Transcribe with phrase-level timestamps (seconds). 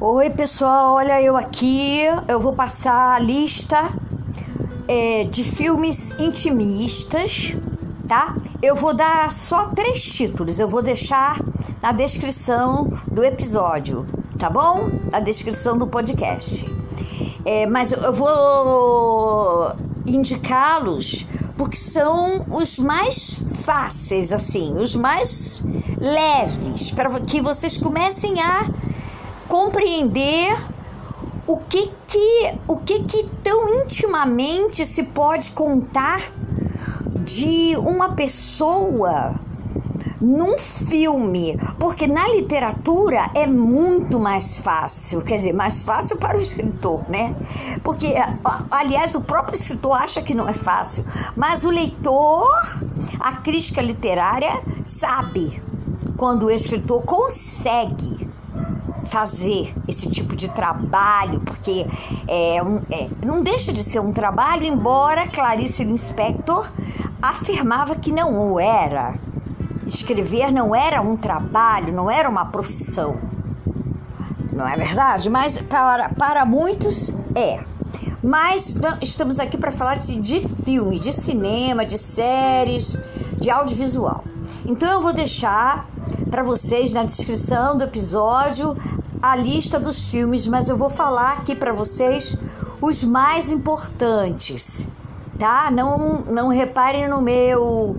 [0.00, 2.02] Oi, pessoal, olha eu aqui.
[2.28, 3.90] Eu vou passar a lista
[4.86, 7.56] é, de filmes intimistas,
[8.06, 8.36] tá?
[8.62, 11.40] Eu vou dar só três títulos, eu vou deixar
[11.82, 14.06] na descrição do episódio,
[14.38, 14.88] tá bom?
[15.10, 16.72] Na descrição do podcast.
[17.44, 19.72] É, mas eu vou
[20.06, 25.60] indicá-los porque são os mais fáceis, assim, os mais
[26.00, 28.64] leves, para que vocês comecem a
[29.48, 30.56] compreender
[31.46, 36.20] o que que o que que tão intimamente se pode contar
[37.24, 39.40] de uma pessoa
[40.20, 46.40] num filme, porque na literatura é muito mais fácil, quer dizer, mais fácil para o
[46.40, 47.36] escritor, né?
[47.84, 48.14] Porque,
[48.70, 51.04] aliás, o próprio escritor acha que não é fácil,
[51.36, 52.48] mas o leitor,
[53.20, 55.62] a crítica literária, sabe
[56.16, 58.17] quando o escritor consegue
[59.18, 61.84] fazer esse tipo de trabalho, porque
[62.28, 66.70] é, um, é, não deixa de ser um trabalho, embora Clarice Lispector
[67.20, 69.16] afirmava que não o era.
[69.84, 73.16] Escrever não era um trabalho, não era uma profissão.
[74.52, 75.28] Não é verdade?
[75.28, 77.64] Mas para, para muitos é.
[78.22, 82.96] Mas estamos aqui para falar de, de filme, de cinema, de séries,
[83.36, 84.22] de audiovisual.
[84.64, 85.88] Então eu vou deixar
[86.30, 88.76] para vocês na descrição do episódio
[89.20, 92.36] a lista dos filmes, mas eu vou falar aqui para vocês
[92.80, 94.86] os mais importantes,
[95.38, 95.70] tá?
[95.70, 97.96] Não, não reparem no meu,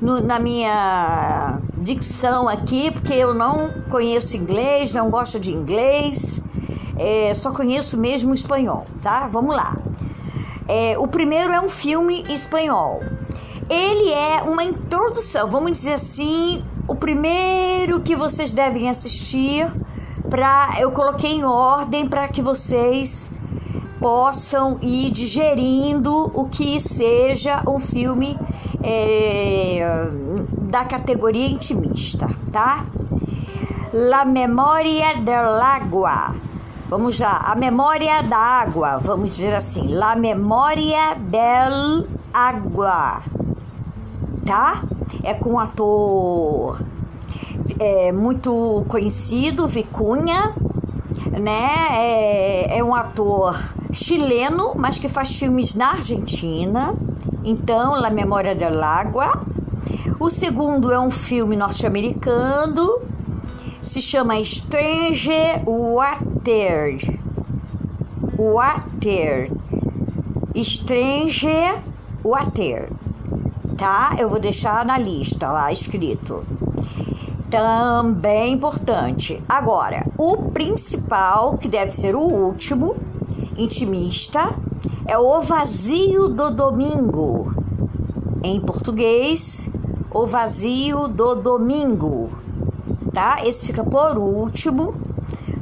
[0.00, 6.40] no, na minha dicção aqui, porque eu não conheço inglês, não gosto de inglês,
[6.98, 9.28] é, só conheço mesmo espanhol, tá?
[9.28, 9.76] Vamos lá.
[10.66, 13.02] É, o primeiro é um filme espanhol.
[13.68, 19.68] Ele é uma introdução, vamos dizer assim, o primeiro que vocês devem assistir
[20.28, 23.30] para eu coloquei em ordem para que vocês
[24.00, 28.38] possam ir digerindo o que seja um filme
[28.82, 30.10] é,
[30.62, 32.84] da categoria intimista, tá?
[33.92, 36.34] La Memória del Agua.
[36.88, 43.22] Vamos lá, a memória da água, vamos dizer assim, La Memória del Agua,
[44.46, 44.82] tá?
[45.24, 46.78] É com o ator
[47.78, 50.54] é, muito conhecido, Vicunha,
[51.38, 51.88] né?
[51.90, 53.58] É, é um ator
[53.92, 56.94] chileno, mas que faz filmes na Argentina.
[57.44, 59.44] Então, La Memória del Agua.
[60.18, 63.00] O segundo é um filme norte-americano,
[63.82, 65.30] se chama Strange
[65.66, 67.18] Water.
[68.38, 69.50] Water.
[70.54, 71.48] Strange
[72.24, 72.88] Water.
[73.76, 74.16] Tá?
[74.18, 76.44] Eu vou deixar na lista lá escrito
[77.56, 79.42] também importante.
[79.48, 82.94] Agora, o principal, que deve ser o último,
[83.56, 84.54] intimista,
[85.06, 87.54] é o vazio do domingo.
[88.42, 89.70] Em português,
[90.10, 92.28] o vazio do domingo,
[93.14, 93.38] tá?
[93.42, 94.94] Esse fica por último,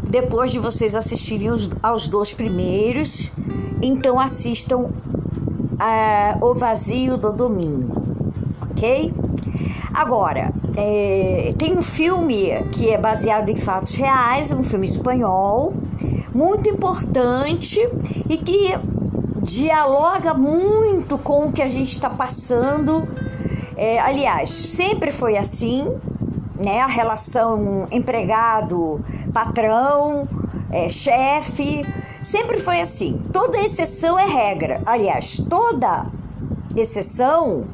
[0.03, 3.31] depois de vocês assistirem os, aos dois primeiros,
[3.81, 8.03] então assistam uh, o vazio do domingo,
[8.69, 9.15] ok?
[9.95, 15.73] Agora, é, tem um filme que é baseado em fatos reais, um filme espanhol,
[16.35, 17.79] muito importante
[18.29, 18.77] e que
[19.41, 23.07] dialoga muito com o que a gente está passando.
[23.77, 25.87] É, aliás, sempre foi assim,
[26.57, 26.81] né?
[26.81, 30.27] A relação empregado-patrão,
[30.71, 31.85] é, chefe,
[32.21, 33.21] sempre foi assim.
[33.33, 34.83] Toda exceção é regra.
[34.87, 36.07] Aliás, toda
[36.77, 37.65] exceção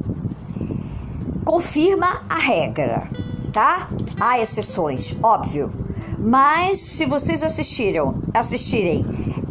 [1.51, 3.09] confirma a regra,
[3.51, 3.89] tá?
[4.17, 5.69] Há exceções, óbvio.
[6.17, 9.05] Mas se vocês assistiram, assistirem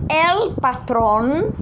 [0.09, 1.53] El Patron,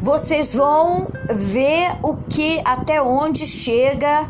[0.00, 4.28] vocês vão ver o que até onde chega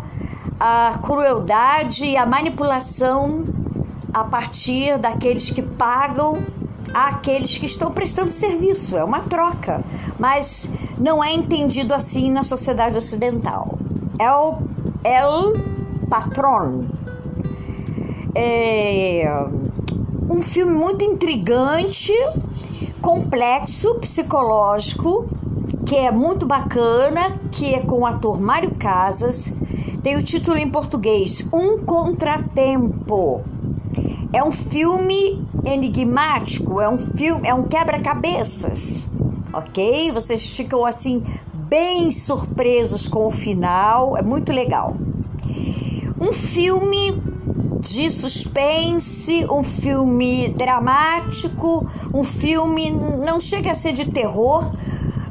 [0.58, 3.44] a crueldade e a manipulação
[4.14, 6.42] a partir daqueles que pagam
[6.94, 8.96] àqueles que estão prestando serviço.
[8.96, 9.84] É uma troca,
[10.18, 13.76] mas não é entendido assim na sociedade ocidental.
[14.18, 14.58] El,
[15.04, 15.54] El
[16.08, 16.86] Patron.
[18.34, 19.46] É
[20.28, 22.12] um filme muito intrigante,
[23.00, 25.28] complexo, psicológico,
[25.84, 29.52] que é muito bacana, que é com o ator Mário Casas.
[30.02, 33.42] Tem o título em português Um Contratempo.
[34.32, 39.06] É um filme enigmático, é um filme, é um quebra-cabeças,
[39.52, 40.10] ok?
[40.12, 41.22] Vocês ficam assim
[41.68, 44.96] bem surpresos com o final, é muito legal.
[46.20, 47.22] Um filme
[47.80, 54.70] de suspense, um filme dramático, um filme não chega a ser de terror,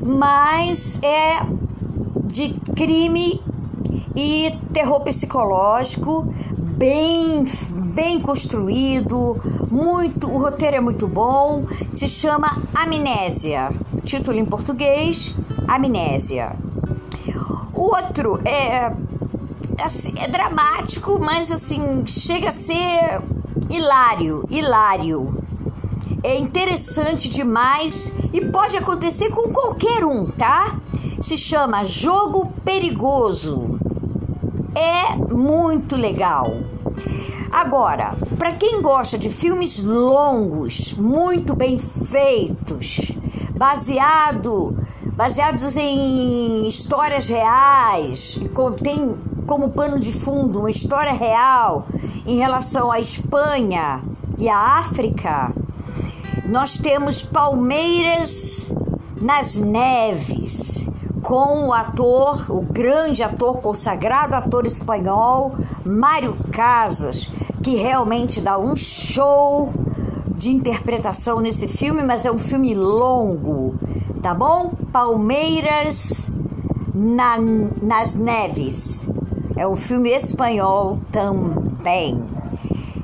[0.01, 1.45] mas é
[2.25, 3.41] de crime
[4.15, 6.27] e terror psicológico,
[6.57, 7.43] bem
[7.93, 9.37] bem construído,
[9.71, 13.73] muito, o roteiro é muito bom, se chama Amnésia.
[14.05, 15.33] Título em português:
[15.67, 16.55] Amnésia.
[17.73, 18.93] O outro é
[19.83, 23.21] assim, é dramático, mas assim, chega a ser
[23.69, 25.43] hilário, hilário.
[26.23, 30.79] É interessante demais e pode acontecer com qualquer um, tá?
[31.19, 33.79] Se chama Jogo Perigoso.
[34.75, 36.57] É muito legal.
[37.51, 43.13] Agora, para quem gosta de filmes longos, muito bem feitos,
[43.57, 44.77] baseado,
[45.13, 48.39] baseados em histórias reais,
[48.81, 49.15] tem
[49.45, 51.87] como pano de fundo uma história real
[52.25, 54.03] em relação à Espanha
[54.37, 55.53] e à África,
[56.45, 58.71] nós temos Palmeiras
[59.21, 60.89] nas Neves,
[61.21, 67.31] com o ator, o grande ator consagrado ator espanhol Mário Casas,
[67.63, 69.73] que realmente dá um show
[70.35, 73.75] de interpretação nesse filme, mas é um filme longo,
[74.21, 74.71] tá bom?
[74.91, 76.31] Palmeiras
[76.93, 77.37] na,
[77.81, 79.09] nas Neves.
[79.55, 82.21] É um filme espanhol também.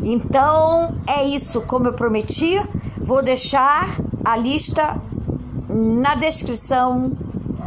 [0.04, 2.60] Então é isso, como eu prometi,
[2.98, 3.90] vou deixar
[4.26, 5.00] a lista
[5.70, 7.12] na descrição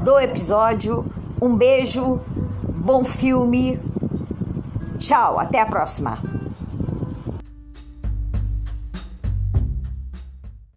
[0.03, 1.05] do episódio.
[1.41, 2.21] Um beijo,
[2.69, 3.79] bom filme.
[4.99, 6.34] Tchau, até a próxima.